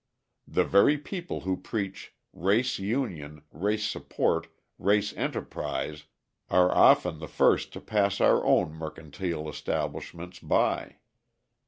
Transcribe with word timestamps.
The 0.47 0.63
very 0.63 0.97
people 0.97 1.41
who 1.41 1.55
preach 1.55 2.15
"race 2.33 2.79
union, 2.79 3.43
race 3.51 3.85
support, 3.87 4.47
race 4.79 5.13
enterprise," 5.13 6.05
are 6.49 6.71
often 6.71 7.19
the 7.19 7.27
first 7.27 7.71
to 7.73 7.79
pass 7.81 8.19
our 8.19 8.43
own 8.43 8.73
mercantile 8.73 9.47
establishments 9.47 10.39
by. 10.39 10.95